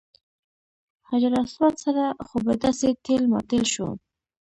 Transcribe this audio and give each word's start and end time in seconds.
حجر 1.09 1.33
اسود 1.43 1.75
سره 1.83 2.03
خو 2.25 2.35
به 2.45 2.53
داسې 2.63 2.87
ټېل 3.05 3.23
ماټېل 3.31 3.63
شو. 3.73 3.87